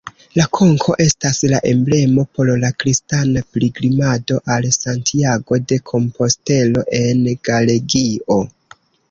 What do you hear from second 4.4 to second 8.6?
al Santiago-de-Kompostelo en Galegio.